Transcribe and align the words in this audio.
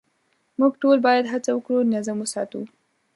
موږ 0.59 0.73
ټول 0.81 0.97
باید 1.07 1.31
هڅه 1.33 1.49
وکړو 1.53 1.89
نظم 1.93 2.17
وساتو. 2.21 2.61